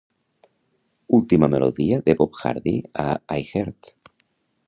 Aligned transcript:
última 1.09 1.47
melodia 1.47 2.01
de 2.03 2.15
Bob 2.15 2.31
Hardy 2.41 2.81
a 2.91 3.21
iHeart 3.39 3.93